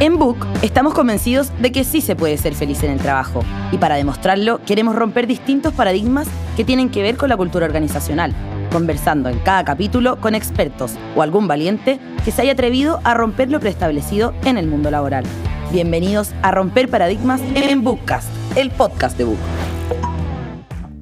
[0.00, 3.76] En Book estamos convencidos de que sí se puede ser feliz en el trabajo y
[3.76, 8.34] para demostrarlo queremos romper distintos paradigmas que tienen que ver con la cultura organizacional,
[8.72, 13.50] conversando en cada capítulo con expertos o algún valiente que se haya atrevido a romper
[13.50, 15.24] lo preestablecido en el mundo laboral.
[15.70, 19.59] Bienvenidos a Romper Paradigmas en Bookcast, el podcast de Book.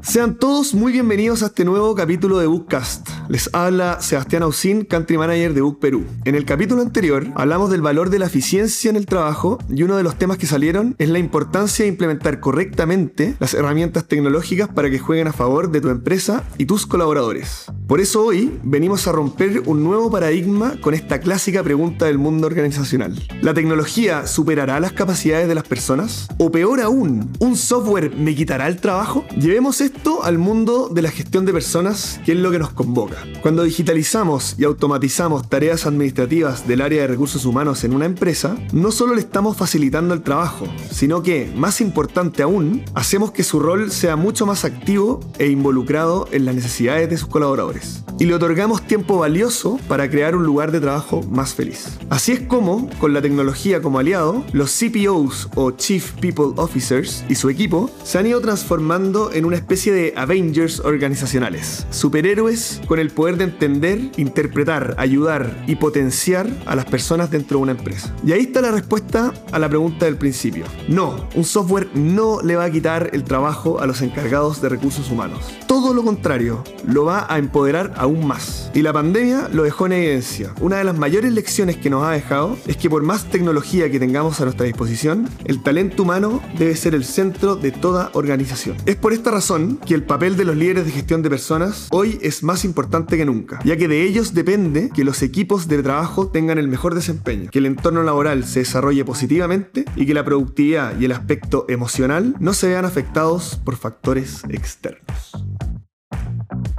[0.09, 3.07] Sean todos muy bienvenidos a este nuevo capítulo de Bookcast.
[3.29, 6.07] Les habla Sebastián Ausín, Country Manager de Book Perú.
[6.25, 9.99] En el capítulo anterior hablamos del valor de la eficiencia en el trabajo y uno
[9.99, 14.89] de los temas que salieron es la importancia de implementar correctamente las herramientas tecnológicas para
[14.89, 17.67] que jueguen a favor de tu empresa y tus colaboradores.
[17.87, 22.47] Por eso hoy venimos a romper un nuevo paradigma con esta clásica pregunta del mundo
[22.47, 23.15] organizacional.
[23.43, 26.29] ¿La tecnología superará las capacidades de las personas?
[26.39, 29.27] ¿O peor aún, un software me quitará el trabajo?
[29.39, 33.17] Llevemos esto al mundo de la gestión de personas, que es lo que nos convoca.
[33.43, 38.93] Cuando digitalizamos y automatizamos tareas administrativas del área de recursos humanos en una empresa, no
[38.93, 43.91] solo le estamos facilitando el trabajo, sino que, más importante aún, hacemos que su rol
[43.91, 48.05] sea mucho más activo e involucrado en las necesidades de sus colaboradores.
[48.21, 51.99] Y le otorgamos tiempo valioso para crear un lugar de trabajo más feliz.
[52.09, 57.35] Así es como, con la tecnología como aliado, los CPOs o Chief People Officers y
[57.35, 63.11] su equipo se han ido transformando en una especie de Avengers organizacionales, superhéroes con el
[63.11, 68.15] poder de entender, interpretar, ayudar y potenciar a las personas dentro de una empresa.
[68.25, 70.65] Y ahí está la respuesta a la pregunta del principio.
[70.89, 75.11] No, un software no le va a quitar el trabajo a los encargados de recursos
[75.11, 75.45] humanos.
[75.67, 78.71] Todo lo contrario, lo va a empoderar aún más.
[78.75, 80.53] Y la pandemia lo dejó en evidencia.
[80.61, 83.99] Una de las mayores lecciones que nos ha dejado es que por más tecnología que
[83.99, 88.77] tengamos a nuestra disposición, el talento humano debe ser el centro de toda organización.
[88.87, 92.19] Es por esta razón que el papel de los líderes de gestión de personas hoy
[92.23, 96.29] es más importante que nunca, ya que de ellos depende que los equipos de trabajo
[96.29, 100.99] tengan el mejor desempeño, que el entorno laboral se desarrolle positivamente y que la productividad
[100.99, 105.33] y el aspecto emocional no se vean afectados por factores externos.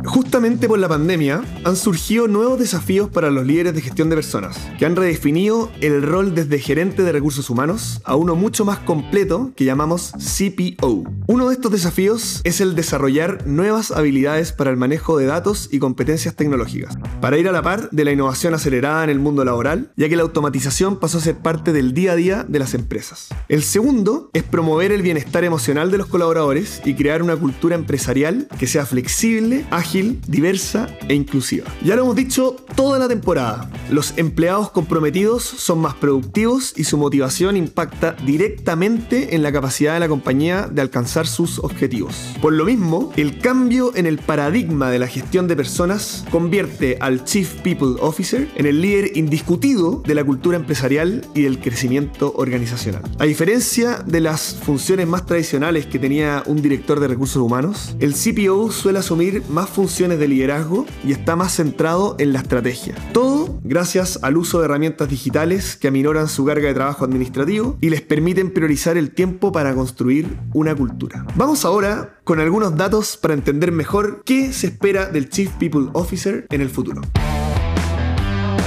[0.05, 4.57] Justamente por la pandemia han surgido nuevos desafíos para los líderes de gestión de personas,
[4.77, 9.51] que han redefinido el rol desde gerente de recursos humanos a uno mucho más completo
[9.55, 11.03] que llamamos CPO.
[11.27, 15.79] Uno de estos desafíos es el desarrollar nuevas habilidades para el manejo de datos y
[15.79, 19.91] competencias tecnológicas, para ir a la par de la innovación acelerada en el mundo laboral,
[19.97, 23.29] ya que la automatización pasó a ser parte del día a día de las empresas.
[23.47, 28.47] El segundo es promover el bienestar emocional de los colaboradores y crear una cultura empresarial
[28.57, 29.88] que sea flexible, ágil,
[30.27, 31.65] diversa e inclusiva.
[31.83, 36.97] Ya lo hemos dicho toda la temporada, los empleados comprometidos son más productivos y su
[36.97, 42.35] motivación impacta directamente en la capacidad de la compañía de alcanzar sus objetivos.
[42.41, 47.23] Por lo mismo, el cambio en el paradigma de la gestión de personas convierte al
[47.23, 53.01] Chief People Officer en el líder indiscutido de la cultura empresarial y del crecimiento organizacional.
[53.17, 58.13] A diferencia de las funciones más tradicionales que tenía un director de recursos humanos, el
[58.13, 62.95] CPO suele asumir más de liderazgo y está más centrado en la estrategia.
[63.13, 67.89] Todo gracias al uso de herramientas digitales que aminoran su carga de trabajo administrativo y
[67.89, 71.25] les permiten priorizar el tiempo para construir una cultura.
[71.35, 76.45] Vamos ahora con algunos datos para entender mejor qué se espera del Chief People Officer
[76.49, 77.01] en el futuro.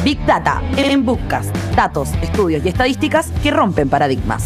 [0.03, 1.55] Big Data en Bookcast.
[1.77, 4.44] Datos, estudios y estadísticas que rompen paradigmas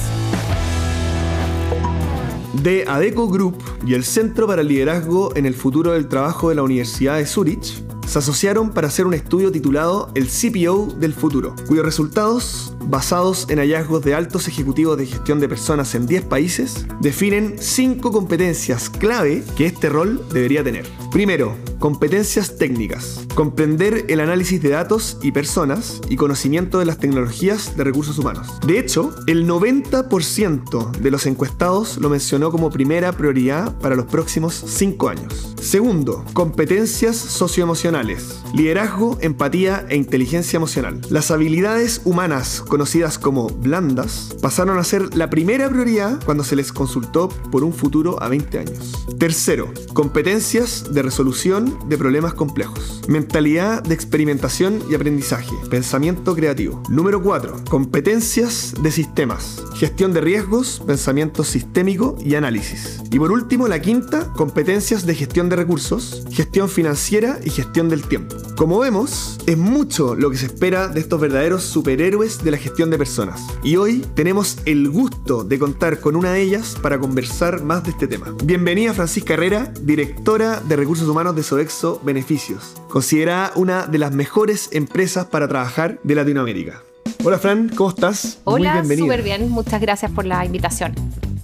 [2.63, 3.57] de ADECO Group
[3.87, 7.27] y el Centro para el Liderazgo en el Futuro del Trabajo de la Universidad de
[7.27, 13.47] Zurich se asociaron para hacer un estudio titulado El CPO del futuro, cuyos resultados, basados
[13.51, 18.89] en hallazgos de altos ejecutivos de gestión de personas en 10 países, definen 5 competencias
[18.89, 20.87] clave que este rol debería tener.
[21.11, 23.27] Primero, competencias técnicas.
[23.35, 28.49] Comprender el análisis de datos y personas y conocimiento de las tecnologías de recursos humanos.
[28.67, 34.55] De hecho, el 90% de los encuestados lo mencionó como primera prioridad para los próximos
[34.55, 35.56] 5 años.
[35.67, 38.41] Segundo, competencias socioemocionales.
[38.55, 41.01] Liderazgo, empatía e inteligencia emocional.
[41.11, 46.73] Las habilidades humanas, conocidas como blandas, pasaron a ser la primera prioridad cuando se les
[46.73, 49.07] consultó por un futuro a 20 años.
[49.19, 53.03] Tercero, competencias de resolución de problemas complejos.
[53.09, 55.51] Mentalidad de experimentación y aprendizaje.
[55.69, 56.81] Pensamiento creativo.
[56.89, 57.65] Número 4.
[57.69, 59.65] Competencias de sistemas.
[59.75, 63.03] Gestión de riesgos, pensamiento sistémico y análisis.
[63.11, 68.07] Y por último, la quinta, competencias de gestión de recursos, gestión financiera y gestión del
[68.07, 68.37] tiempo.
[68.57, 72.91] Como vemos, es mucho lo que se espera de estos verdaderos superhéroes de la gestión
[72.91, 73.41] de personas.
[73.63, 77.91] Y hoy tenemos el gusto de contar con una de ellas para conversar más de
[77.91, 78.35] este tema.
[78.45, 84.69] Bienvenida Francisca Herrera, directora de recursos humanos de Sodexo Beneficios, considerada una de las mejores
[84.73, 86.83] empresas para trabajar de Latinoamérica.
[87.25, 88.39] Hola Fran, ¿cómo estás?
[88.45, 89.51] Hola, súper bien.
[89.51, 90.95] Muchas gracias por la invitación.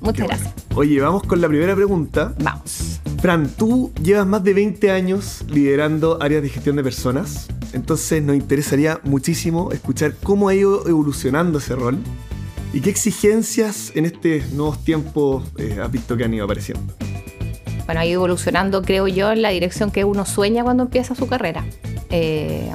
[0.00, 0.52] Muchas gracias.
[0.74, 2.34] Oye, vamos con la primera pregunta.
[2.38, 2.91] Vamos.
[3.22, 8.34] Fran, tú llevas más de 20 años liderando áreas de gestión de personas, entonces nos
[8.34, 11.98] interesaría muchísimo escuchar cómo ha ido evolucionando ese rol
[12.72, 16.92] y qué exigencias en estos nuevos tiempos eh, has visto que han ido apareciendo.
[17.86, 21.28] Bueno, ha ido evolucionando, creo yo, en la dirección que uno sueña cuando empieza su
[21.28, 21.64] carrera.
[22.10, 22.72] Eh,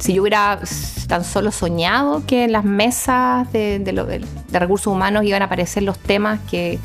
[0.00, 0.60] si yo hubiera
[1.08, 5.98] tan solo soñado que en las mesas de, de recursos humanos iban a aparecer los
[5.98, 6.78] temas que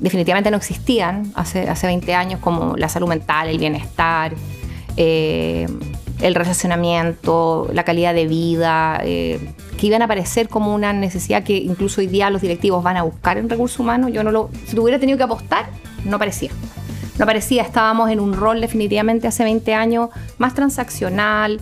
[0.00, 4.34] definitivamente no existían hace, hace 20 años, como la salud mental, el bienestar,
[4.96, 5.66] eh,
[6.20, 9.38] el relacionamiento, la calidad de vida, eh,
[9.78, 13.02] que iban a aparecer como una necesidad que incluso hoy día los directivos van a
[13.02, 14.10] buscar en recursos humanos.
[14.12, 15.66] Yo no lo, si hubiera tenido que apostar,
[16.04, 16.50] no aparecía.
[17.18, 21.60] No aparecía, estábamos en un rol definitivamente hace 20 años más transaccional,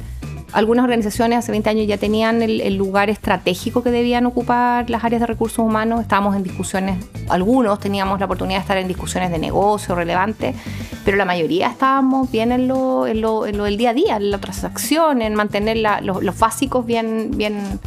[0.52, 5.20] algunas organizaciones hace 20 años ya tenían el, lugar estratégico que debían ocupar las áreas
[5.20, 6.00] de recursos humanos.
[6.00, 10.54] Estábamos en discusiones, algunos teníamos la oportunidad de estar en discusiones de negocio relevantes,
[11.04, 14.38] pero la mayoría estábamos bien en lo, en lo, del día a día, en la
[14.38, 17.80] transacción, en mantener los, básicos bien, bien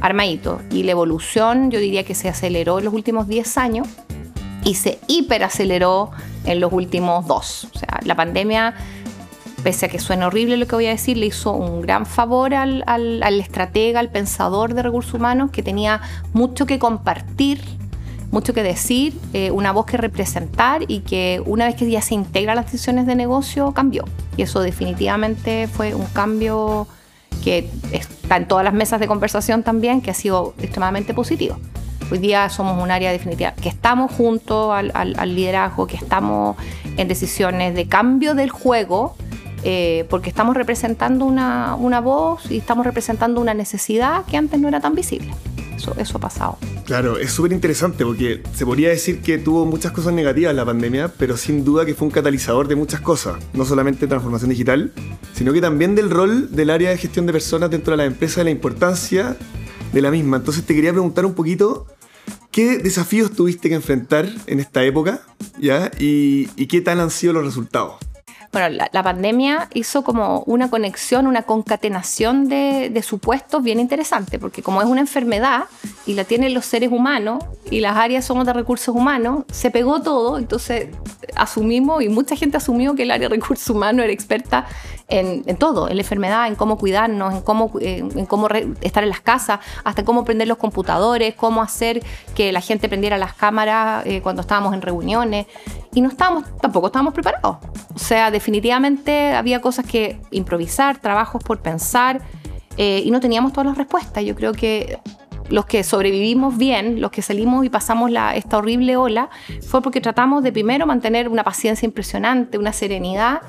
[0.00, 0.62] armaditos.
[0.70, 3.88] Y la evolución yo diría que se aceleró en los últimos 10 años
[4.64, 6.10] y se hiperaceleró
[6.44, 7.68] en los últimos dos.
[7.74, 8.74] O sea, la pandemia
[9.66, 12.54] pese a que suene horrible lo que voy a decir, le hizo un gran favor
[12.54, 12.84] al,
[13.40, 16.00] estratega, al pensador de recursos humanos, que tenía
[16.32, 17.60] mucho que compartir,
[18.30, 22.14] mucho que decir, eh, una voz que representar y que una vez que ya se
[22.14, 24.04] integra las decisiones de negocio, cambió.
[24.36, 26.86] Y eso definitivamente fue un cambio
[27.42, 31.58] que está en todas las mesas de conversación también, que ha sido extremadamente positivo.
[32.12, 36.56] Hoy día somos un área definitiva que estamos junto al, al liderazgo, que estamos
[36.96, 39.16] en decisiones de cambio del juego
[39.68, 44.80] eh, porque estamos representando una, voz y estamos representando una necesidad que antes no era
[44.80, 45.34] tan visible.
[45.74, 46.56] Eso, eso ha pasado.
[46.84, 51.08] Claro, es súper interesante porque se podría decir que tuvo muchas cosas negativas la pandemia,
[51.18, 54.92] pero sin duda que fue un catalizador de muchas cosas, no solamente transformación digital,
[55.34, 58.42] sino que también del rol del área de gestión de personas dentro de la empresa
[58.42, 59.36] y la importancia
[59.92, 60.36] de la misma.
[60.36, 61.86] Entonces te quería preguntar un poquito
[62.56, 65.20] ¿Qué desafíos tuviste que enfrentar en esta época?
[65.58, 67.96] ¿Y, ¿Y, qué tal han sido los resultados?
[68.56, 74.80] Bueno, la, pandemia hizo como una conexión, una concatenación de, supuestos bien interesante, porque como
[74.80, 75.64] es una enfermedad
[76.06, 80.00] y la tienen los seres humanos y las áreas somos de recursos humanos, se pegó
[80.00, 80.88] todo, entonces
[81.34, 84.66] asumimos y mucha gente asumió que el área de recursos humanos era experta
[85.08, 88.48] en, todo, en la enfermedad, en cómo cuidarnos, en cómo, en, cómo
[88.80, 92.02] estar en las casas, hasta cómo prender los computadores, cómo hacer
[92.34, 95.46] que la gente prendiera las cámaras eh, cuando estábamos en reuniones.
[95.96, 97.56] Y no estábamos, tampoco estábamos preparados.
[97.94, 102.20] O sea, definitivamente había cosas que improvisar, trabajos por pensar,
[102.76, 104.22] eh, y no teníamos todas las respuestas.
[104.22, 104.98] Yo creo que
[105.48, 109.30] los que sobrevivimos bien, los que salimos y pasamos la, esta horrible ola,
[109.66, 113.40] fue porque tratamos de primero mantener una paciencia impresionante, una serenidad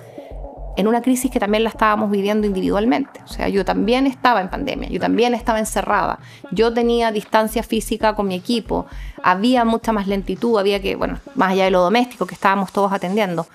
[0.78, 3.20] en una crisis que también la estábamos viviendo individualmente.
[3.26, 6.20] O sea, yo también estaba en pandemia, yo también estaba encerrada,
[6.52, 8.86] yo tenía distancia física con mi equipo,
[9.24, 12.94] había mucha más lentitud, había que, bueno, más allá de lo doméstico que estábamos todos
[12.94, 13.48] atendiendo.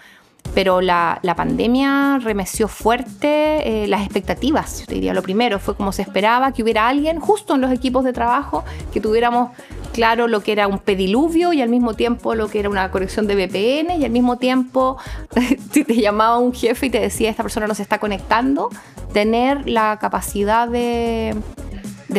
[0.53, 5.15] Pero la, remeció remeció fuerte eh, las expectativas, yo te diría.
[5.15, 8.65] Lo primero fue como se esperaba que hubiera alguien justo en los equipos de trabajo,
[8.93, 9.53] que tuviéramos
[9.93, 13.27] claro lo que era un pediluvio y al mismo tiempo lo que era una conexión
[13.27, 14.97] de VPN y al mismo tiempo
[15.73, 18.71] si te llamaba un jefe y te decía esta persona no se está conectando,
[19.13, 21.37] tener la capacidad de,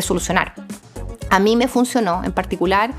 [0.02, 0.54] solucionar.
[1.30, 2.92] A mí me funcionó en particular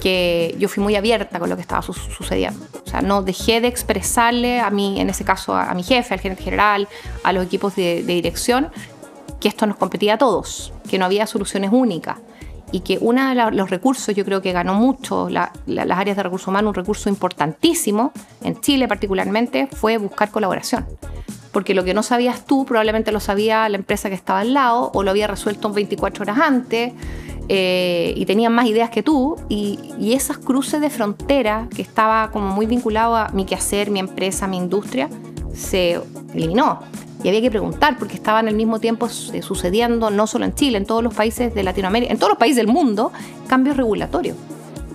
[0.00, 2.66] que yo fui muy abierta con lo que estaba sucediendo.
[2.84, 6.20] O sea, no dejé de expresarle a mí, en ese caso a, mi jefe, al
[6.20, 6.88] gerente general,
[7.22, 8.70] a los equipos de dirección,
[9.40, 12.16] que esto nos competía a todos, que no había soluciones únicas
[12.72, 16.48] y que uno de los recursos, yo creo que ganó mucho las áreas de recursos
[16.48, 18.12] humanos, un recurso importantísimo,
[18.42, 20.86] en Chile particularmente, fue buscar colaboración.
[21.52, 24.90] Porque lo que no sabías tú probablemente lo sabía la empresa que estaba al lado
[24.94, 26.92] o lo había resuelto 24 horas antes
[27.48, 29.36] eh, y tenían más ideas que tú.
[29.48, 33.98] Y, y esas cruces de frontera que estaba como muy vinculado a mi quehacer, mi
[33.98, 35.08] empresa, mi industria,
[35.52, 36.00] se
[36.34, 36.80] eliminó
[37.22, 40.78] y había que preguntar porque estaban al mismo tiempo eh, sucediendo, no solo en Chile,
[40.78, 43.12] en todos los países de Latinoamérica, en todos los países del mundo,
[43.46, 44.36] cambios regulatorios.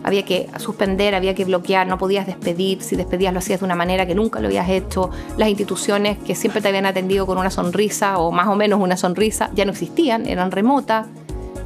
[0.04, 3.76] Había que suspender, había que bloquear, no podías despedir, si despedías lo hacías de una
[3.76, 5.10] manera que nunca lo habías hecho.
[5.36, 8.98] Las instituciones que siempre te habían atendido con una sonrisa o más o menos una
[8.98, 11.08] sonrisa ya no existían, eran remotas.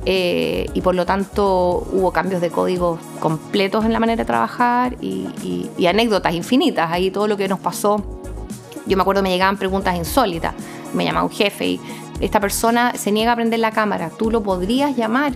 [0.06, 4.96] Eh, y por lo tanto hubo cambios de código completos en la manera de trabajar
[5.02, 5.28] y,
[5.78, 6.90] y anécdotas infinitas.
[6.90, 8.19] Ahí todo lo que nos pasó
[8.90, 10.54] yo me acuerdo me llegaban preguntas insólitas.
[10.94, 11.82] Me llamaba un jefe y
[12.20, 15.34] esta persona se niega a prender la cámara, tú lo podrías llamar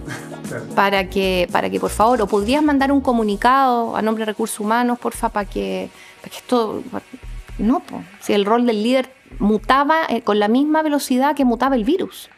[0.75, 4.59] para que, para que por favor, o podrías mandar un comunicado a nombre de recursos
[4.59, 5.89] humanos, porfa, para que,
[6.21, 6.83] para que esto...
[7.59, 7.83] No,
[8.19, 12.29] si el rol del líder mutaba eh, con la misma velocidad que mutaba el virus.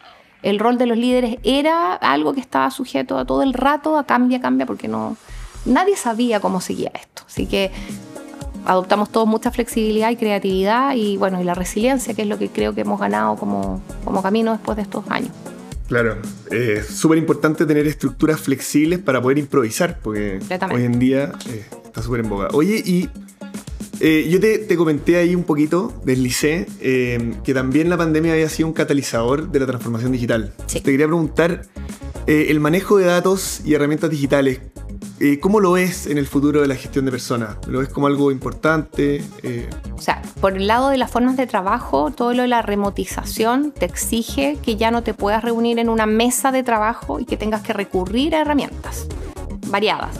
[0.43, 4.05] El rol de los líderes era algo que estaba sujeto a todo el rato, a
[4.05, 5.15] cambia, cambia, porque no,
[5.65, 7.23] nadie sabía cómo seguía esto.
[7.25, 7.71] Así que
[8.65, 12.49] adoptamos todos mucha flexibilidad y creatividad y bueno, y la resiliencia, que es lo que
[12.49, 15.31] creo que hemos ganado como, como camino después de estos años.
[15.87, 16.17] Claro,
[16.49, 20.39] es súper importante tener estructuras flexibles para poder improvisar, porque
[20.73, 22.47] hoy en día eh, está súper en boga.
[22.53, 23.07] Oye, y
[23.99, 28.67] eh, yo te, comenté ahí un poquito, deslicé, eh, que también la pandemia había sido
[28.67, 30.53] un catalizador de la transformación digital.
[30.67, 31.61] Te quería preguntar,
[32.25, 34.61] el manejo de datos y herramientas digitales,
[35.19, 37.57] eh, ¿Cómo lo ves en el futuro de la gestión de personas?
[37.67, 39.23] ¿Lo ves como algo importante?
[39.43, 42.61] Eh, o sea, por el lado de las formas de trabajo, todo lo de la
[42.61, 47.25] remotización te exige que ya no te puedas reunir en una mesa de trabajo y
[47.25, 49.07] que tengas que recurrir a herramientas
[49.67, 50.19] variadas.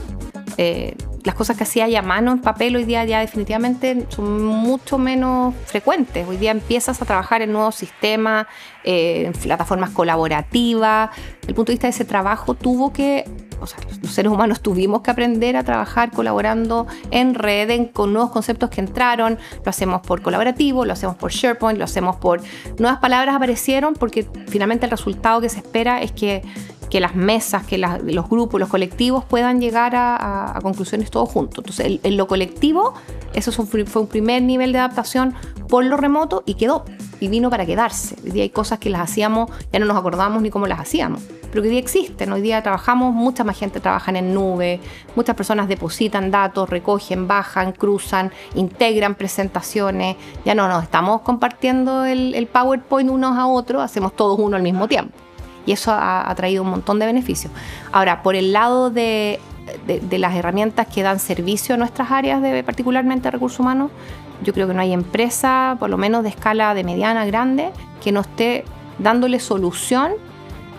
[0.58, 4.98] Eh, las cosas que hacía a mano en papel hoy día ya definitivamente son mucho
[4.98, 6.28] menos frecuentes.
[6.28, 8.46] Hoy día empiezas a trabajar en nuevos sistemas,
[8.84, 11.10] en plataformas colaborativas.
[11.16, 13.26] Desde el punto de vista de ese trabajo tuvo que
[13.60, 18.32] o sea, los seres humanos tuvimos que aprender a trabajar colaborando en red, con nuevos
[18.32, 22.42] conceptos que entraron, lo hacemos por colaborativo, lo hacemos por SharePoint, lo hacemos por...
[22.78, 26.44] Nuevas palabras aparecieron porque finalmente el resultado que se espera es que,
[26.90, 31.60] que las mesas, que los grupos, los colectivos puedan llegar a, conclusiones todos juntos.
[31.60, 32.94] Entonces, en lo colectivo,
[33.34, 35.34] eso fue un primer nivel de adaptación
[35.68, 36.86] por lo remoto y quedó
[37.20, 38.16] y vino para quedarse.
[38.24, 41.22] Hoy día hay cosas que las hacíamos, ya no nos acordamos ni cómo las hacíamos,
[41.50, 42.32] pero que hoy día existen.
[42.32, 44.80] Hoy día trabajamos, mucha más gente trabaja en nube,
[45.16, 50.18] muchas personas depositan datos, recogen, bajan, cruzan, integran presentaciones.
[50.44, 54.88] Ya no nos estamos compartiendo el, PowerPoint unos a otros, hacemos todos uno al mismo
[54.88, 55.25] tiempo.
[55.66, 57.52] Y eso ha, traído un montón de beneficios.
[57.92, 59.40] Ahora, por el lado de,
[60.12, 63.92] las herramientas que dan servicio a nuestras áreas, de, particularmente recursos humanos,
[64.44, 67.72] yo creo que no hay empresa, por lo menos de escala de mediana, grande,
[68.04, 68.66] que no esté
[69.00, 70.14] dándole solución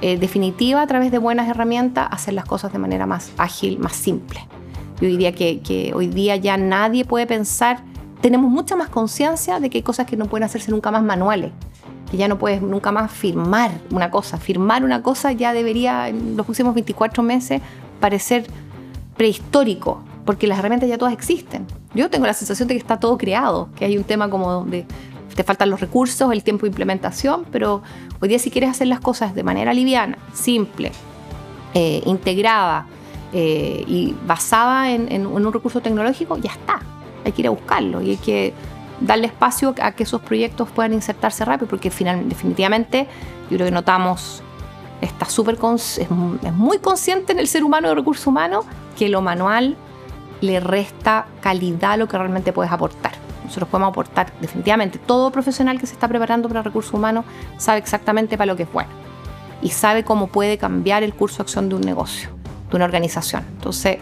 [0.02, 3.78] eh, definitiva a través de buenas herramientas a hacer las cosas de manera más ágil,
[3.78, 4.46] más simple.
[5.00, 7.82] Yo diría que hoy día ya nadie puede pensar,
[8.20, 11.52] tenemos mucha más conciencia de que hay cosas que no pueden hacerse nunca más manuales,
[12.10, 14.38] que ya no puedes nunca más firmar una cosa.
[14.38, 17.60] Firmar una cosa ya debería en los próximos 24 meses
[18.00, 18.46] parecer
[19.16, 21.66] prehistórico, porque las herramientas ya todas existen.
[21.94, 24.86] Yo tengo la sensación de que está todo creado, que hay un tema como de
[25.36, 27.82] te faltan los recursos, el tiempo de implementación, pero
[28.20, 30.90] hoy día si quieres hacer las cosas de manera liviana, simple,
[31.74, 32.86] eh, integrada
[33.32, 36.80] eh, y basada en, un recurso tecnológico, ya está.
[37.24, 38.54] Hay que ir a buscarlo y hay que
[39.00, 43.06] darle espacio a que esos proyectos puedan insertarse rápido, porque final, definitivamente
[43.50, 44.42] yo creo que notamos,
[45.00, 46.10] está súper es, es
[46.52, 48.64] muy consciente en el ser humano de recursos humanos
[48.98, 49.76] que lo manual
[50.40, 53.12] le resta calidad a lo que realmente puedes aportar.
[53.44, 54.98] Nosotros podemos aportar definitivamente.
[54.98, 57.24] Todo profesional que se está preparando para recursos humanos
[57.58, 58.90] sabe exactamente para lo que es bueno
[59.62, 62.28] y sabe cómo puede cambiar el curso de acción de un negocio,
[62.70, 63.44] de una organización.
[63.52, 63.98] Entonces,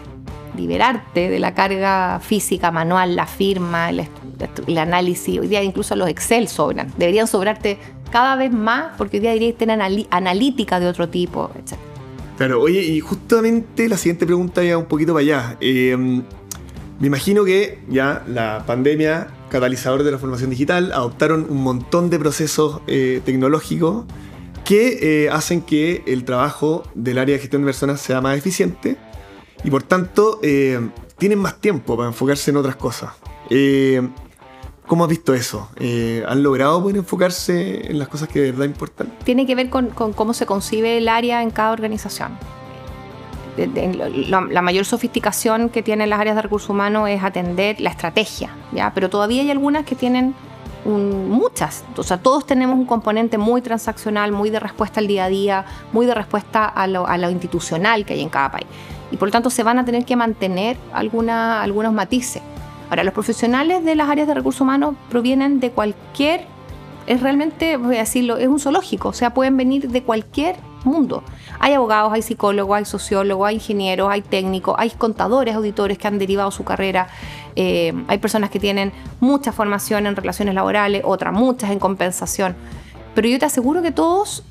[0.55, 6.47] liberarte de la carga física, manual, la firma, el, análisis, hoy día incluso los Excel
[6.47, 6.91] sobran.
[6.97, 7.77] Deberían sobrarte
[8.11, 11.77] cada vez más porque hoy día deberías tener analítica de otro tipo, etc.
[12.37, 15.57] Claro, oye, y justamente la siguiente pregunta ya un poquito para allá.
[15.61, 15.95] Eh,
[16.99, 22.19] me imagino que ya la pandemia, catalizador de la formación digital, adoptaron un montón de
[22.19, 24.05] procesos eh, tecnológicos
[24.63, 28.97] que eh, hacen que el trabajo del área de gestión de personas sea más eficiente
[29.63, 30.39] y por tanto
[31.17, 33.11] tienen más tiempo para enfocarse en otras cosas.
[34.87, 35.69] ¿Cómo has visto eso?
[36.27, 39.11] ¿Han logrado poder enfocarse en las cosas que de verdad importan?
[39.23, 42.37] Tiene que ver con, cómo se concibe el área en cada organización.
[43.57, 48.91] La, mayor sofisticación que tienen las áreas de recursos humanos es atender la estrategia, ¿ya?
[48.93, 50.35] pero todavía hay algunas que tienen
[50.85, 51.83] muchas.
[51.95, 55.65] O sea, todos tenemos un componente muy transaccional, muy de respuesta al día a día,
[55.93, 58.67] muy de respuesta a lo, a lo institucional que hay en cada país.
[59.11, 62.41] Y por lo tanto se van a tener que mantener alguna, algunos matices.
[62.89, 66.45] Ahora, los profesionales de las áreas de recursos humanos provienen de cualquier,
[67.07, 71.23] es realmente, voy a decirlo, es un zoológico, o sea, pueden venir de cualquier mundo.
[71.59, 76.19] Hay abogados, hay psicólogos, hay sociólogos, hay ingenieros, hay técnicos, hay contadores, auditores que han
[76.19, 77.07] derivado su carrera,
[77.55, 82.55] eh, hay personas que tienen mucha formación en relaciones laborales, otras muchas en compensación.
[83.15, 84.43] Pero yo te aseguro que todos,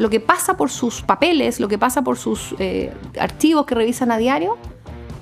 [0.00, 2.90] lo que pasa por sus papeles, lo que pasa por sus eh,
[3.20, 4.56] archivos que revisan a diario,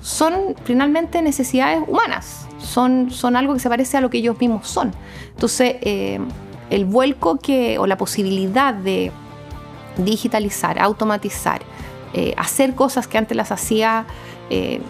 [0.01, 4.69] son finalmente necesidades humanas, son, son algo que se parece a lo que ellos mismos
[4.69, 4.93] son.
[5.31, 6.21] Entonces, eh,
[6.69, 9.11] el vuelco que, o la posibilidad de
[9.97, 11.61] digitalizar, automatizar,
[12.13, 14.05] eh, hacer cosas que antes las hacía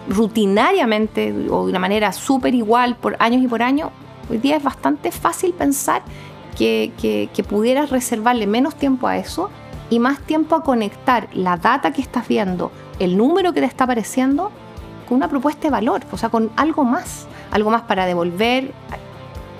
[0.08, 3.90] rutinariamente o de una manera súper igual por años y por años,
[4.30, 6.02] hoy día es bastante fácil pensar
[6.56, 9.50] que, que, pudieras reservarle menos tiempo a eso
[9.90, 13.84] y más tiempo a conectar la data que estás viendo, el número que te está
[13.84, 14.50] apareciendo,
[15.08, 18.72] con una propuesta de valor, o sea, con algo más, algo más para devolver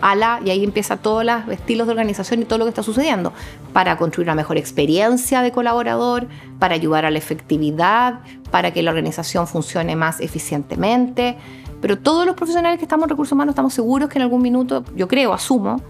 [0.00, 2.82] a la, y ahí empieza todos los estilos de organización y todo lo que está
[2.82, 3.32] sucediendo,
[3.72, 8.20] para construir una mejor experiencia de colaborador, para ayudar a la efectividad,
[8.50, 11.36] para que la organización funcione más eficientemente.
[11.80, 14.84] Pero todos los profesionales que estamos en recursos humanos estamos seguros que en algún minuto,
[14.94, 15.80] yo creo, asumo,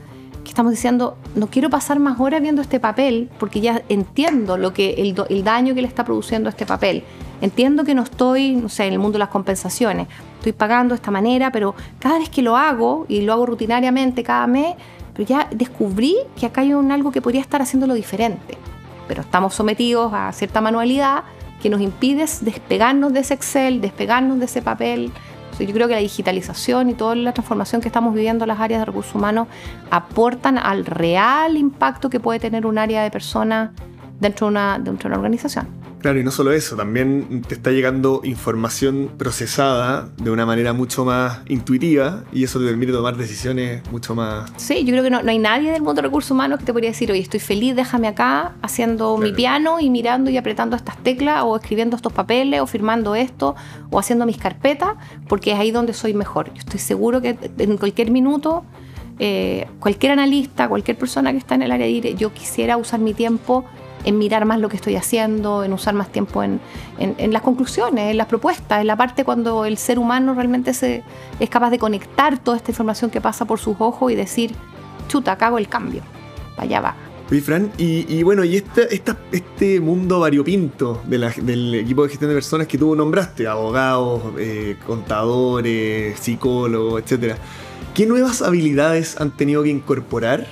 [0.44, 4.72] que estamos diciendo, no quiero pasar más horas viendo este papel porque ya entiendo lo
[4.72, 7.04] que el, el daño que le está produciendo este papel.
[7.40, 10.96] Entiendo que no estoy, no sé, en el mundo de las compensaciones, estoy pagando de
[10.96, 14.74] esta manera, pero cada vez que lo hago, y lo hago rutinariamente cada mes,
[15.14, 18.58] pero ya descubrí que acá hay un algo que podría estar haciéndolo diferente.
[19.08, 21.24] Pero estamos sometidos a cierta manualidad
[21.62, 25.12] que nos impide despegarnos de ese Excel, despegarnos de ese papel.
[25.66, 28.80] Yo creo que la digitalización y toda la transformación que estamos viviendo en las áreas
[28.80, 29.48] de recursos humanos
[29.90, 33.70] aportan al real impacto que puede tener un área de personas
[34.20, 35.79] dentro de una, dentro de una organización.
[36.00, 41.04] Claro, y no solo eso, también te está llegando información procesada de una manera mucho
[41.04, 44.50] más intuitiva y eso te permite tomar decisiones mucho más...
[44.56, 46.90] Sí, yo creo que no, hay nadie del mundo de recursos humanos que te podría
[46.90, 51.42] decir, oye, estoy feliz, déjame acá haciendo mi piano y mirando y apretando estas teclas
[51.44, 53.54] o escribiendo estos papeles o firmando esto
[53.90, 54.94] o haciendo mis carpetas
[55.28, 56.46] porque es ahí donde soy mejor.
[56.54, 58.64] Yo estoy seguro que en cualquier minuto...
[59.22, 63.12] Eh, cualquier analista, cualquier persona que está en el área de yo quisiera usar mi
[63.12, 63.66] tiempo
[64.04, 66.60] en mirar más lo que estoy haciendo, en usar más tiempo en,
[66.98, 71.02] las conclusiones, en las propuestas, en la parte cuando el ser humano realmente se,
[71.38, 74.52] es capaz de conectar toda esta información que pasa por sus ojos y decir,
[75.08, 76.02] chuta, cago el cambio,
[76.56, 76.96] allá va.
[77.30, 82.76] Oye, Fran, y, bueno, y este mundo variopinto del equipo de gestión de personas que
[82.76, 87.36] tú nombraste, abogados, eh, contadores, psicólogos, etcétera,
[87.94, 90.48] ¿qué nuevas habilidades han tenido que incorporar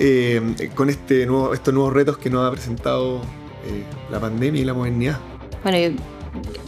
[0.00, 3.20] eh, con este nuevo, estos nuevos retos que nos ha presentado
[3.66, 5.18] eh, la pandemia y la modernidad?
[5.62, 5.96] Bueno,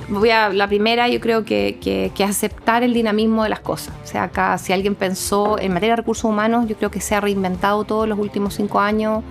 [0.09, 3.95] voy a, la primera yo creo que, que, aceptar el dinamismo de las cosas.
[4.05, 7.15] O sea, acá si alguien pensó en materia de recursos humanos, yo creo que se
[7.15, 9.25] ha reinventado todos los últimos cinco años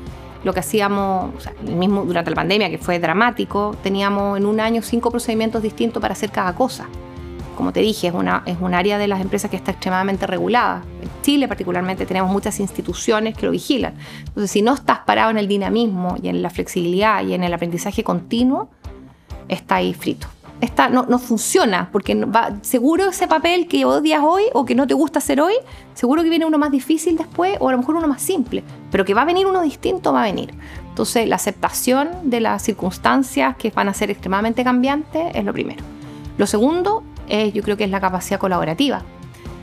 [0.43, 4.59] lo que hacíamos, o sea, mismo durante la pandemia, que fue dramático, teníamos en un
[4.59, 6.87] año cinco procedimientos distintos para hacer cada cosa
[7.55, 10.83] como te dije, es, una, es un área de las empresas que está extremadamente regulada.
[11.01, 13.93] En Chile particularmente tenemos muchas instituciones que lo vigilan.
[14.19, 17.53] Entonces, si no estás parado en el dinamismo y en la flexibilidad y en el
[17.53, 18.69] aprendizaje continuo,
[19.47, 20.27] está ahí frito.
[20.61, 24.85] Está, no, no funciona, porque va, seguro ese papel que odias hoy o que no
[24.85, 25.55] te gusta hacer hoy,
[25.95, 29.03] seguro que viene uno más difícil después o a lo mejor uno más simple, pero
[29.03, 30.53] que va a venir uno distinto, va a venir.
[30.89, 35.83] Entonces, la aceptación de las circunstancias que van a ser extremadamente cambiantes es lo primero.
[36.37, 39.03] Lo segundo yo creo que es la capacidad colaborativa.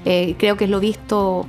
[0.05, 1.47] Eh, creo que es lo visto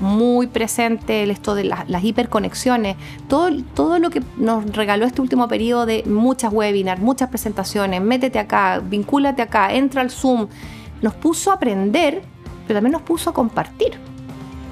[0.00, 2.96] muy presente esto de las hiperconexiones,
[3.28, 8.38] todo, todo lo que nos regaló este último periodo de muchas webinars, muchas presentaciones, métete
[8.38, 10.48] acá, vincúlate acá, entra al Zoom,
[11.00, 12.22] nos puso a aprender,
[12.66, 13.94] pero también nos puso a compartir.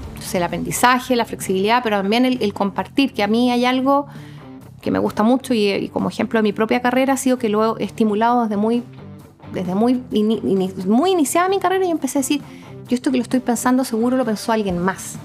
[0.08, 4.06] Entonces el aprendizaje, la flexibilidad, pero también el, compartir, que a mí hay algo
[4.82, 7.48] que me gusta mucho y, y, como ejemplo de mi propia carrera ha sido que
[7.48, 8.82] lo he estimulado desde muy
[9.54, 10.02] desde muy,
[10.86, 12.42] muy iniciada mi carrera, yo empecé a decir,
[12.88, 15.16] yo esto que lo estoy pensando seguro lo pensó alguien más.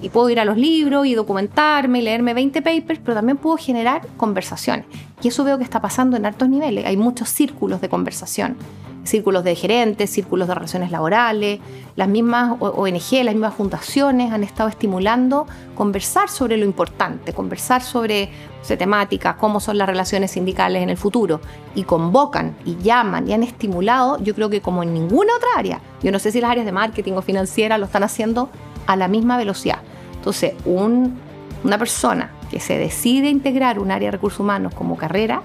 [0.00, 3.56] Y puedo ir a los libros y documentarme y leerme 20 papers, pero también puedo
[3.56, 4.86] generar conversaciones.
[5.22, 6.84] Y eso veo que está pasando en altos niveles.
[6.84, 8.56] Hay muchos círculos de conversación
[9.04, 11.60] círculos de gerentes, círculos de relaciones laborales,
[11.94, 18.30] las mismas ONG, las mismas fundaciones han estado estimulando conversar sobre lo importante, conversar sobre,
[18.78, 21.40] temáticas, cómo son las relaciones sindicales en el futuro,
[21.74, 25.80] y convocan y llaman y han estimulado, yo creo que como en ninguna otra área,
[26.02, 28.48] yo no sé si las áreas de marketing o financiera lo están haciendo
[28.86, 29.78] a la misma velocidad.
[30.16, 35.42] Entonces, una persona que se decide integrar un área de recursos humanos como carrera,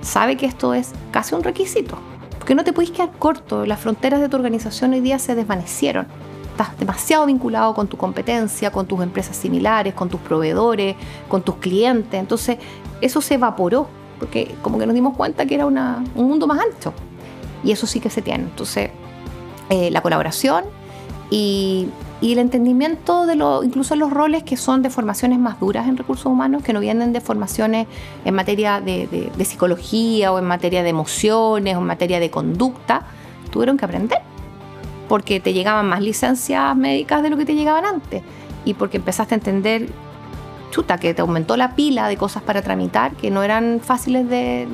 [0.00, 1.98] sabe que esto es casi un requisito
[2.48, 3.66] que no te puedes quedar corto.
[3.66, 6.06] Las fronteras de tu organización hoy día se desvanecieron.
[6.52, 10.96] Estás demasiado vinculado con tu competencia, con tus empresas similares, con tus proveedores,
[11.28, 12.18] con tus clientes.
[12.18, 12.56] Entonces,
[13.02, 13.86] eso se evaporó,
[14.18, 16.94] porque como que nos dimos cuenta que era un mundo más ancho.
[17.62, 18.44] Y eso sí que se tiene.
[18.44, 18.92] Entonces,
[19.68, 20.64] eh, la colaboración
[21.28, 21.88] y
[22.20, 25.96] y el entendimiento de lo, incluso los roles que son de formaciones más duras en
[25.96, 27.86] recursos humanos, que no vienen de formaciones
[28.24, 33.02] en materia de, psicología o en materia de emociones o en materia de conducta,
[33.52, 34.18] tuvieron que aprender,
[35.08, 38.22] porque te llegaban más licencias médicas de lo que te llegaban antes
[38.64, 39.88] y porque empezaste a entender
[40.70, 44.66] chuta, que te aumentó la pila de cosas para tramitar que no eran fáciles de,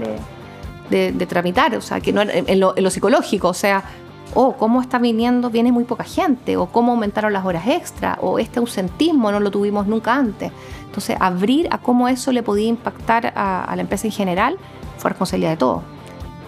[0.91, 3.85] de, tramitar, o sea, que no en lo, en lo psicológico, o sea,
[4.33, 8.39] o cómo está viniendo, viene muy poca gente, o cómo aumentaron las horas extra, o
[8.39, 10.51] este ausentismo no lo tuvimos nunca antes.
[10.87, 14.57] Entonces, abrir a cómo eso le podía impactar a, la empresa en general
[14.99, 15.83] fue responsabilidad de todos.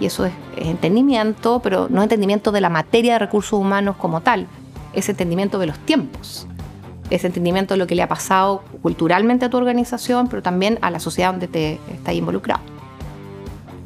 [0.01, 4.47] Y eso es, entendimiento, pero no entendimiento de la materia de recursos humanos como tal,
[4.93, 6.47] es entendimiento de los tiempos,
[7.11, 10.91] es entendimiento de lo que le ha pasado culturalmente a tu organización, pero también a
[10.91, 12.76] la sociedad donde te estás involucrado.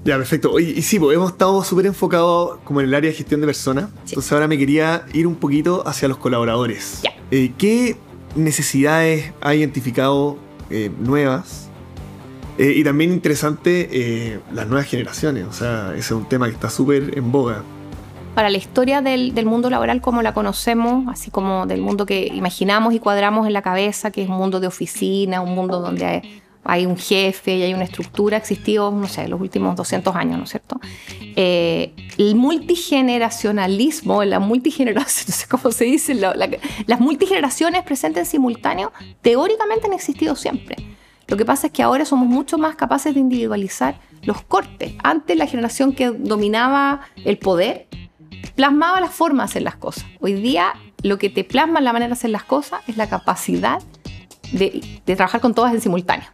[0.04, 0.58] Ya, perfecto.
[0.58, 3.90] y sí, pues hemos estado súper enfocados como en el área de gestión de personas.
[4.08, 7.02] Entonces ahora me quería ir un poquito hacia los colaboradores.
[7.30, 7.96] Eh, ¿Qué
[8.34, 10.38] necesidades ha identificado
[10.70, 11.68] eh, nuevas?
[12.58, 15.46] Eh, y también interesante las nuevas generaciones.
[15.46, 17.62] O sea, ese es un tema que está súper en boga.
[18.34, 22.26] Para la historia del, del, mundo laboral como la conocemos, así como del mundo que
[22.26, 26.06] imaginamos y cuadramos en la cabeza, que es un mundo de oficina, un mundo donde
[26.06, 30.38] hay hay un jefe y hay una estructura existido, no sé, los últimos 200 años,
[30.38, 30.78] ¿no es cierto?
[31.36, 38.92] Eh, el multigeneracionalismo, la multigeneración, no sé cómo se dice, las multigeneraciones presentes en simultáneo,
[39.22, 40.76] teóricamente han existido siempre.
[41.28, 44.94] Lo que pasa es que ahora somos mucho más capaces de individualizar los cortes.
[45.02, 47.86] Antes la generación que dominaba el poder
[48.56, 50.04] plasmaba las formas de hacer las cosas.
[50.20, 53.80] Hoy día lo que te plasma la manera de hacer las cosas es la capacidad
[54.52, 56.26] de, de trabajar con todas en simultáneo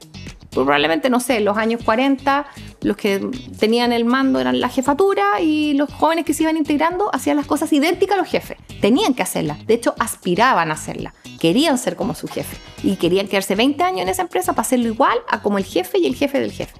[0.65, 2.47] probablemente, no sé, los años 40
[2.81, 7.15] los que tenían el mando eran la jefatura y los jóvenes que se iban integrando
[7.15, 8.57] hacían las cosas idénticas a los jefes.
[8.81, 13.29] Tenían que hacerlas, de hecho aspiraban a hacerlas, querían ser como su jefe y querían
[13.29, 16.15] quedarse 20 años en esa empresa para hacerlo igual a como el jefe y el
[16.15, 16.75] jefe del jefe.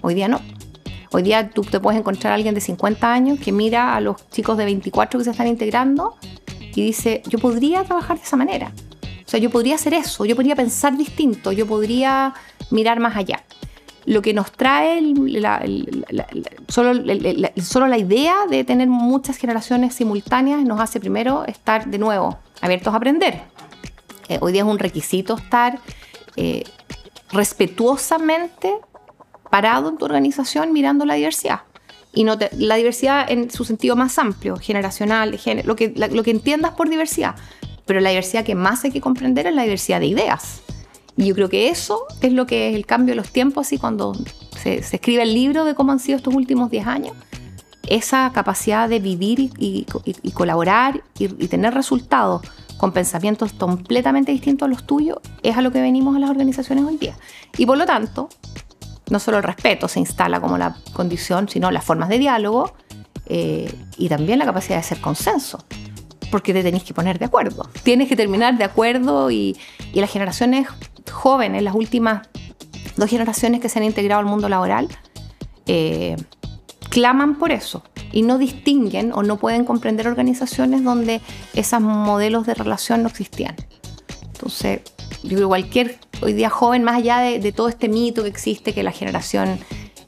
[0.00, 0.40] Hoy día no.
[1.10, 4.28] Hoy día tú te puedes encontrar a alguien de 50 años que mira a los
[4.30, 6.16] chicos de 24 que se están integrando
[6.74, 8.72] y dice, yo podría trabajar de esa manera.
[9.02, 12.32] O sea, yo podría hacer eso, yo podría pensar distinto, yo podría
[12.70, 13.44] mirar más allá.
[14.04, 15.02] Lo que nos trae
[16.68, 22.94] solo, la idea de tener muchas generaciones simultáneas nos hace primero estar de nuevo abiertos
[22.94, 23.42] a aprender.
[24.28, 25.78] Eh, hoy día es un requisito estar
[26.36, 26.64] eh,
[27.32, 28.74] respetuosamente
[29.50, 31.62] parado en tu organización mirando la diversidad.
[32.12, 36.72] Y no la diversidad en su sentido más amplio, generacional, lo que, lo que entiendas
[36.72, 37.36] por diversidad.
[37.84, 40.62] Pero la diversidad que más hay que comprender es la diversidad de ideas.
[41.18, 43.78] Y yo creo que eso es lo que es el cambio de los tiempos, y
[43.78, 44.16] cuando
[44.56, 47.16] se, escribe el libro de cómo han sido estos últimos 10 años,
[47.88, 49.84] esa capacidad de vivir y,
[50.32, 52.42] colaborar y, tener resultados
[52.76, 56.84] con pensamientos completamente distintos a los tuyos, es a lo que venimos a las organizaciones
[56.84, 57.16] hoy día.
[57.56, 58.28] Y por lo tanto,
[59.10, 62.74] no solo el respeto se instala como la condición, sino las formas de diálogo
[63.26, 65.58] eh, y también la capacidad de hacer consenso
[66.30, 67.68] porque te tenéis que poner de acuerdo.
[67.82, 69.56] Tienes que terminar de acuerdo y,
[69.94, 70.68] las generaciones
[71.10, 72.28] jóvenes, las últimas
[72.96, 74.88] dos generaciones que se han integrado al mundo laboral,
[75.66, 76.16] eh,
[76.90, 81.20] claman por eso y no distinguen o no pueden comprender organizaciones donde
[81.54, 83.54] esos modelos de relación no existían.
[84.32, 84.80] Entonces,
[85.22, 88.28] yo creo que cualquier hoy día joven, más allá de, de todo este mito que
[88.28, 89.58] existe, que la generación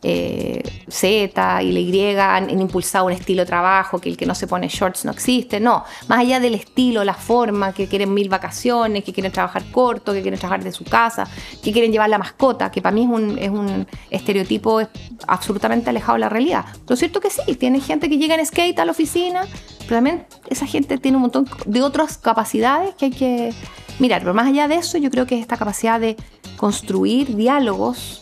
[0.02, 4.34] eh, Z y la Y han, impulsado un estilo de trabajo, que el que no
[4.34, 8.28] se pone shorts no existe, no, más allá del estilo, la forma, que quieren mil
[8.28, 11.28] vacaciones, que quieren trabajar corto, que quieren trabajar de su casa,
[11.62, 14.80] que quieren llevar la mascota, que para mí es un, es un estereotipo
[15.26, 16.64] absolutamente alejado de la realidad.
[16.88, 19.42] Lo cierto que sí, tiene gente que llega en skate a la oficina,
[19.80, 23.54] pero también esa gente tiene un montón de otras capacidades que hay que
[23.98, 26.16] mirar, pero más allá de eso yo creo que es esta capacidad de
[26.56, 28.20] construir diálogos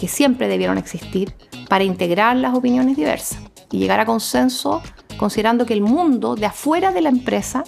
[0.00, 1.34] que siempre debieron existir
[1.68, 3.38] para integrar las opiniones diversas
[3.70, 4.82] y llegar a consenso
[5.18, 7.64] considerando que el mundo de afuera de la empresa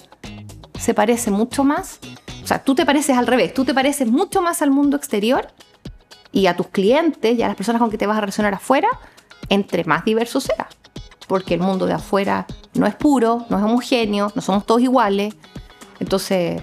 [0.79, 1.99] se parece mucho más,
[2.43, 5.47] o sea, tú te pareces al revés, tú te pareces mucho más al mundo exterior
[6.31, 8.87] y a tus clientes y a las personas con que te vas a relacionar afuera,
[9.49, 10.67] entre más diverso sea.
[11.27, 15.35] Porque el mundo de afuera no es puro, no es homogéneo, no somos todos iguales.
[15.99, 16.61] Entonces,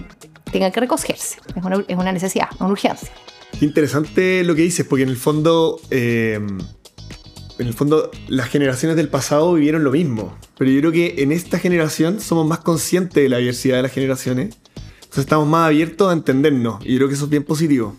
[0.51, 1.39] tengan que recogerse.
[1.55, 3.09] Es una, es una necesidad, una urgencia.
[3.59, 5.79] Qué interesante lo que dices, porque en el fondo.
[5.89, 6.39] Eh,
[7.59, 10.35] en el fondo, las generaciones del pasado vivieron lo mismo.
[10.57, 13.91] Pero yo creo que en esta generación somos más conscientes de la diversidad de las
[13.91, 14.57] generaciones.
[14.95, 16.83] Entonces estamos más abiertos a entendernos.
[16.83, 17.95] Y yo creo que eso es bien positivo.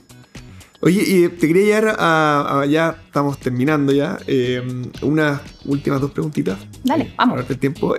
[0.81, 2.65] Oye, y te quería llegar a.
[2.69, 4.19] ya estamos terminando ya.
[4.27, 4.63] Eh,
[5.03, 6.59] unas últimas dos preguntitas.
[6.83, 7.45] Dale, eh, vamos.
[7.49, 7.95] el tiempo.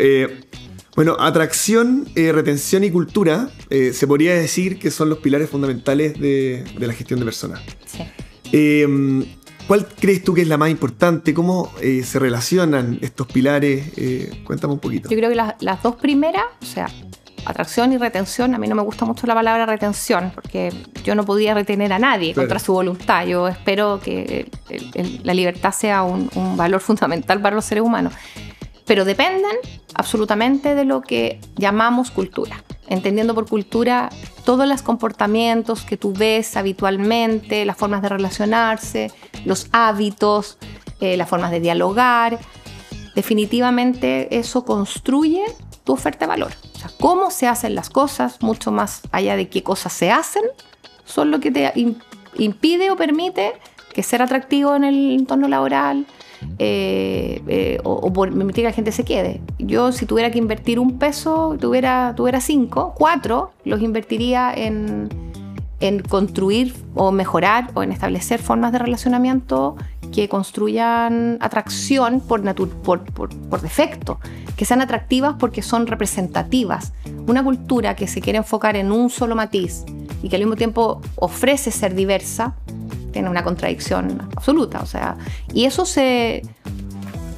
[0.95, 6.19] Bueno, atracción, eh, retención y cultura eh, se podría decir que son los pilares fundamentales
[6.19, 7.61] de, la gestión de personas.
[7.85, 8.03] Sí.
[8.51, 9.25] Eh,
[9.67, 11.33] ¿Cuál crees tú que es la más importante?
[11.33, 13.93] ¿Cómo se relacionan estos pilares?
[14.43, 15.09] cuéntame un poquito.
[15.09, 16.89] Yo creo que las dos primeras, o sea,
[17.45, 20.73] atracción y retención, a mí no me gusta mucho la palabra retención, porque
[21.05, 23.25] yo no podía retener a nadie contra su voluntad.
[23.25, 24.51] Yo espero que
[25.23, 28.13] la libertad sea un, un valor fundamental para los seres humanos.
[28.85, 29.55] Pero dependen
[29.93, 34.09] absolutamente de lo que llamamos cultura entendiendo por cultura
[34.45, 39.11] todos los comportamientos que tú ves habitualmente, las formas de relacionarse,
[39.45, 40.57] los hábitos,
[40.99, 42.39] eh, las formas de dialogar.
[43.15, 45.43] Definitivamente eso construye
[45.83, 46.51] tu oferta de valor.
[46.75, 50.43] O sea, cómo se hacen las cosas, mucho más allá de qué cosas se hacen,
[51.05, 51.71] son lo que te
[52.35, 53.53] impide o permite
[53.93, 56.05] que ser atractivo en el entorno laboral,
[56.59, 59.41] eh, eh, o, por permitir que la gente se quede.
[59.59, 65.09] Yo si tuviera que invertir un peso, tuviera, tuviera cinco, cuatro, los invertiría en,
[65.79, 69.75] en construir o mejorar o en establecer formas de relacionamiento
[70.13, 74.19] que construyan atracción por, por, por, por, defecto,
[74.55, 76.93] que sean atractivas porque son representativas.
[77.27, 79.83] Una cultura que se quiere enfocar en un solo matiz
[80.21, 82.55] y que al mismo tiempo ofrece ser diversa,
[83.13, 84.81] tiene una contradicción absoluta.
[84.81, 85.15] O sea,
[85.53, 86.41] y eso se.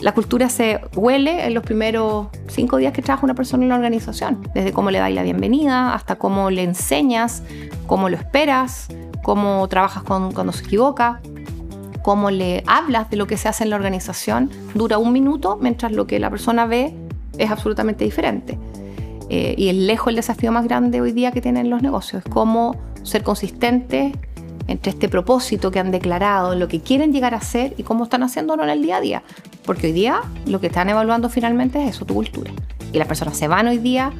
[0.02, 3.76] La cultura se huele en los primeros cinco días que trabaja una persona en la
[3.76, 7.44] organización, desde cómo le dais la bienvenida hasta cómo le enseñas,
[7.88, 8.88] cómo lo esperas,
[9.24, 11.22] cómo trabajas con, cuando se equivoca,
[12.04, 14.52] cómo le hablas de lo que se hace en la organización.
[14.76, 16.94] Dura un minuto, mientras lo que la persona ve
[17.38, 18.60] es absolutamente diferente.
[19.30, 22.32] Eh, y es lejos el desafío más grande hoy día que tienen los negocios, es
[22.32, 24.14] cómo ser consistentes
[24.68, 28.24] entre este propósito que han declarado, lo que quieren llegar a ser y cómo están
[28.24, 29.24] haciéndolo en el día a día.
[29.66, 32.52] Porque hoy día lo que están evaluando finalmente es eso, tu cultura.
[32.92, 34.12] Y las personas se van hoy día,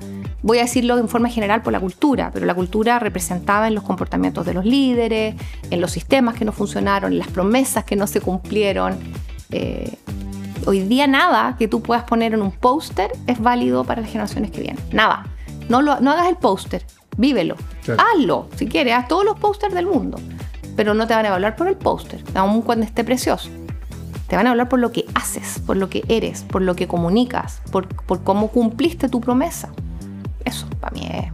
[0.42, 3.84] voy a decirlo en forma general por la cultura, pero la cultura representada en los
[3.84, 5.36] comportamientos de los líderes,
[5.70, 8.98] en los sistemas que no funcionaron, en las promesas que no se cumplieron.
[9.52, 9.98] Eh,
[10.66, 14.52] hoy día nada que tú puedas poner en un póster es válido para las generaciones
[14.52, 14.84] que vienen.
[14.92, 15.26] Nada.
[15.70, 16.86] No, lo, no hagas el póster,
[17.18, 17.56] vívelo.
[17.98, 20.18] Hazlo, si quieres, haz todos los pósters del mundo
[20.76, 23.50] pero no te van a evaluar por el póster, aun cuando esté precioso.
[24.28, 26.88] Te van a hablar por lo que haces, por lo que eres, por lo que
[26.88, 27.88] comunicas, por,
[28.24, 29.72] cómo cumpliste tu promesa.
[30.44, 31.32] Eso para mí es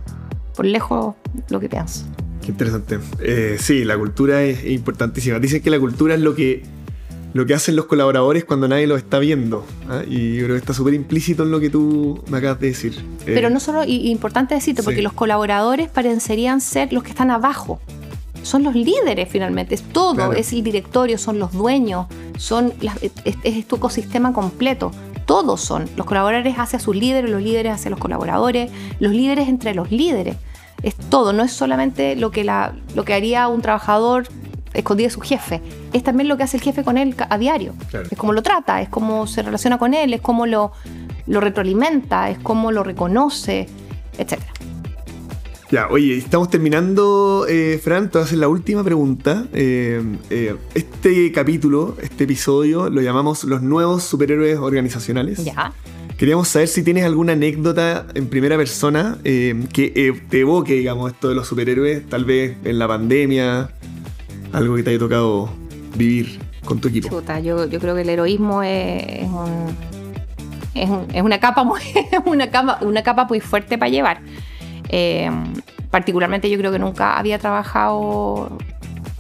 [0.56, 1.16] por lejos
[1.50, 2.06] lo que pienso.
[2.42, 3.00] Qué interesante.
[3.20, 5.40] Eh, sí, la cultura es importantísima.
[5.40, 6.64] Dicen que la cultura es lo que,
[7.34, 9.66] lo que hacen los colaboradores cuando nadie los está viendo.
[9.90, 10.02] ¿ah?
[10.08, 13.06] Y yo creo que está súper implícito en lo que tú me acabas de decir.
[13.26, 17.32] Pero eh, no solo, y, importante decirte, porque los colaboradores parecerían ser los que están
[17.32, 17.80] abajo
[18.44, 22.74] son los líderes finalmente, es todo, es el directorio, son los dueños, son
[23.24, 24.92] es, tu ecosistema completo.
[25.28, 29.76] Todos son los colaboradores hacia sus líderes, los líderes hacia los colaboradores, los líderes entre
[29.76, 30.38] los líderes.
[30.82, 34.28] Es todo, no es solamente lo que, la, lo que haría un trabajador
[34.74, 35.62] escondido de su jefe,
[35.94, 37.74] es también lo que hace el jefe con él a diario.
[38.10, 40.72] Es como lo trata, es como se relaciona con él, es como lo,
[41.28, 43.68] lo retroalimenta, es como lo reconoce,
[44.18, 44.52] etcétera.
[45.72, 49.46] Ya, oye, estamos terminando, eh, Fran, te voy a hacer la última pregunta.
[49.54, 55.42] Eh, eh, este capítulo, este episodio, lo llamamos Los nuevos superhéroes organizacionales.
[55.46, 55.72] Ya.
[56.18, 61.36] Queríamos saber si tienes alguna anécdota en primera persona que te evoque, digamos, esto de
[61.36, 63.72] los superhéroes, tal vez en la pandemia,
[64.54, 65.50] algo que te haya tocado
[65.96, 67.10] vivir con tu equipo.
[67.10, 69.28] Chuta, yo, yo creo que el heroísmo es,
[70.74, 70.90] es,
[71.22, 71.82] una, capa muy,
[72.26, 74.22] una, capa, una capa muy fuerte para llevar.
[74.90, 75.30] Eh,
[75.90, 78.58] particularmente yo creo que nunca había trabajado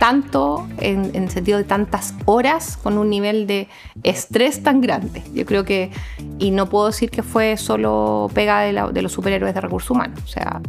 [0.01, 3.67] tanto en, el sentido de tantas horas con un nivel de
[4.01, 5.21] estrés tan grande.
[5.31, 5.91] Yo creo que,
[6.39, 10.19] y no puedo decir que fue solo pega de, los superhéroes de recursos humanos.
[10.23, 10.59] O sea,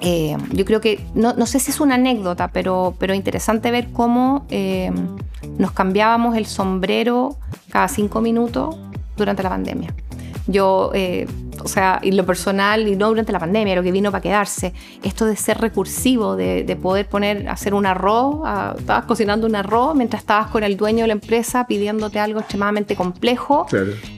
[0.00, 3.90] eh, yo creo que, no, no, sé si es una anécdota, pero, pero interesante ver
[3.92, 4.90] cómo eh,
[5.58, 7.36] nos cambiábamos el sombrero
[7.70, 8.76] cada cinco minutos
[9.16, 9.94] durante la pandemia.
[10.46, 10.90] Yo
[11.62, 14.72] o sea, y lo personal, y no durante la pandemia, lo que vino para quedarse,
[15.02, 18.36] esto de ser recursivo, de, poder poner, hacer un arroz,
[18.78, 22.96] estabas cocinando un arroz mientras estabas con el dueño de la empresa pidiéndote algo extremadamente
[22.96, 23.66] complejo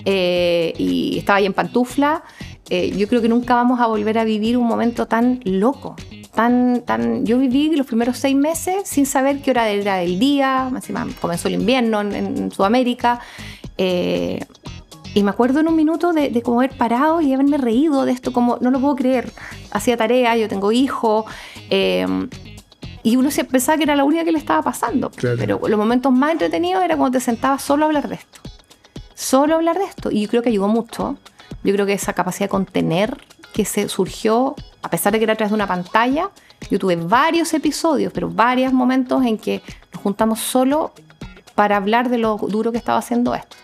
[0.04, 2.22] eh, y estaba ahí en pantufla.
[2.70, 5.96] Eh, yo creo que nunca vamos a volver a vivir un momento tan loco,
[6.34, 7.26] tan, tan...
[7.26, 11.48] Yo viví los primeros seis meses sin saber qué hora era del día, encima comenzó
[11.48, 13.20] el invierno en, Sudamérica.
[13.76, 14.44] Eh,
[15.14, 18.12] y me acuerdo en un minuto de, de como haber parado y haberme reído de
[18.12, 19.32] esto, como no lo puedo creer.
[19.70, 21.26] Hacía tarea, yo tengo hijo.
[21.68, 22.06] Eh,
[23.02, 25.10] y uno se pensaba que era la única que le estaba pasando.
[25.20, 28.40] Pero los momentos más entretenidos era cuando te sentabas solo a hablar de esto.
[29.14, 30.10] Solo a hablar de esto.
[30.10, 31.16] Y yo creo que ayudó mucho.
[31.64, 33.16] Yo creo que esa capacidad de contener
[33.52, 36.30] que se surgió, a pesar de que era a través de una pantalla,
[36.70, 40.92] yo tuve varios episodios, pero varios momentos en que nos juntamos solo
[41.54, 43.56] para hablar de lo duro que estaba haciendo esto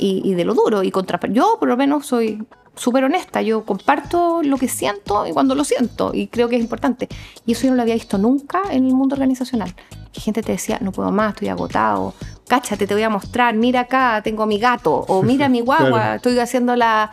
[0.00, 0.82] y, de lo duro.
[0.82, 2.42] Y contra, yo por lo menos soy
[2.74, 3.42] súper honesta.
[3.42, 7.08] Yo comparto lo que siento y cuando lo siento, y creo que es importante.
[7.46, 9.74] Y eso yo no lo había visto nunca en el mundo organizacional.
[10.12, 12.14] Que gente te decía, no puedo más, estoy agotado,
[12.50, 16.16] cáchate, te voy a mostrar, mira acá, tengo a mi gato, o mira mi guagua,
[16.16, 17.12] estoy haciendo la...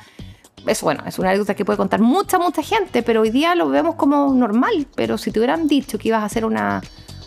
[0.65, 3.69] Eso, bueno, es una anécdota que puede contar mucha, mucha gente, pero hoy día lo
[3.69, 4.88] vemos como normal.
[4.95, 6.82] Pero si te hubieran dicho que ibas a hacer una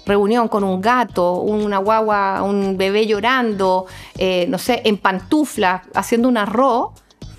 [0.04, 3.86] reunión con un gato, una guagua, un bebé llorando,
[4.18, 6.90] eh, no sé, en pantuflas, haciendo un arroz,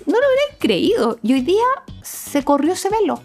[0.06, 1.18] no lo hubierais creído.
[1.22, 1.68] Y hoy día
[2.02, 3.20] se corrió ese velo.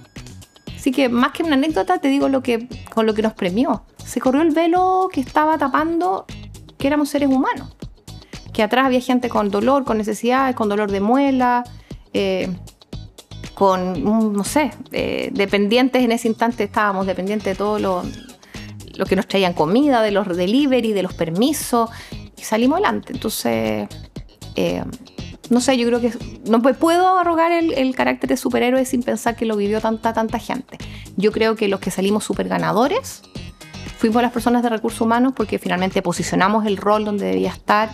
[0.76, 3.84] Así que más que una anécdota, te digo lo que, con lo que nos premió.
[4.06, 6.28] Se corrió el velo que estaba tapando
[6.78, 7.76] que éramos seres humanos.
[8.54, 11.64] Que atrás había gente con dolor, con necesidades, con dolor de muela,
[12.14, 12.50] eh,
[13.54, 18.04] con, no sé, eh, dependientes en ese instante estábamos dependientes de todo lo,
[18.98, 21.90] lo que nos traían comida, de los delivery, de los permisos,
[22.36, 23.14] y salimos adelante.
[23.14, 23.88] Entonces,
[24.56, 24.84] eh,
[25.50, 26.12] no sé, yo creo que
[26.46, 30.78] no puedo arrogar el, carácter de superhéroe sin pensar que lo vivió tanta, tanta gente.
[31.16, 33.22] Yo creo que los que salimos super ganadores
[33.98, 37.90] fuimos las personas de recursos humanos porque finalmente posicionamos el rol donde debía estar,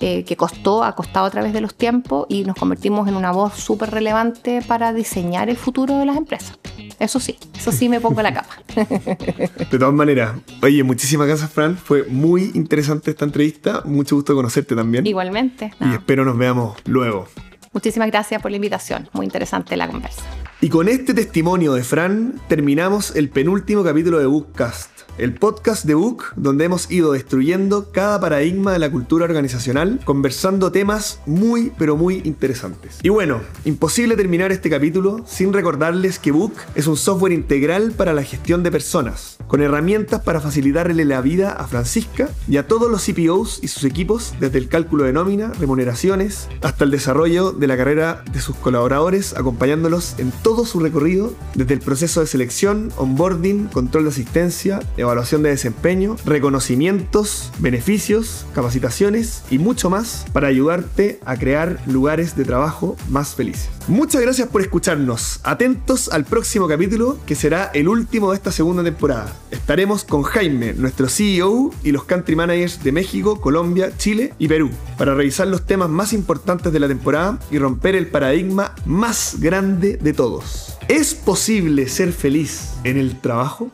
[0.00, 3.30] eh, que costó, ha costado a través de los tiempos y nos convertimos en una
[3.30, 6.58] voz súper relevante para diseñar el futuro de las empresas.
[6.98, 8.56] Eso sí, eso sí me pongo la capa.
[8.74, 11.76] De todas maneras, oye, muchísimas gracias, Fran.
[11.76, 13.82] Fue muy interesante esta entrevista.
[13.84, 15.06] Mucho gusto conocerte también.
[15.06, 15.72] Igualmente.
[15.80, 17.28] Y espero nos veamos luego.
[17.72, 19.08] Muchísimas gracias por la invitación.
[19.12, 20.22] Muy interesante la conversa.
[20.60, 25.94] Y con este testimonio de Fran terminamos el penúltimo capítulo de Bookcast el podcast de
[25.94, 31.96] Book, donde hemos ido destruyendo cada paradigma de la cultura organizacional, conversando temas muy, pero
[31.96, 32.98] muy interesantes.
[33.02, 38.12] Y bueno, imposible terminar este capítulo sin recordarles que Book es un software integral para
[38.12, 42.90] la gestión de personas, con herramientas para facilitarle la vida a Francisca y a todos
[42.90, 47.66] los CPOs y sus equipos, desde el cálculo de nómina, remuneraciones, hasta el desarrollo de
[47.66, 52.90] la carrera de sus colaboradores, acompañándolos en todo su recorrido, desde el proceso de selección,
[52.96, 61.20] onboarding, control de asistencia, evaluación de desempeño, reconocimientos, beneficios, capacitaciones y mucho más para ayudarte
[61.24, 63.68] a crear lugares de trabajo más felices.
[63.88, 65.40] Muchas gracias por escucharnos.
[65.42, 69.32] Atentos al próximo capítulo que será el último de esta segunda temporada.
[69.50, 74.70] Estaremos con Jaime, nuestro CEO, y los country managers de México, Colombia, Chile y Perú
[74.96, 79.96] para revisar los temas más importantes de la temporada y romper el paradigma más grande
[79.96, 80.78] de todos.
[80.88, 83.70] ¿Es posible ser feliz en el trabajo?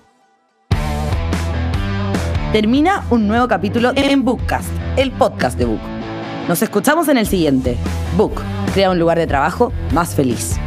[2.53, 5.81] Termina un nuevo capítulo en Bookcast, el podcast de Book.
[6.49, 7.77] Nos escuchamos en el siguiente.
[8.17, 8.41] Book,
[8.73, 10.59] crea un lugar de trabajo más feliz.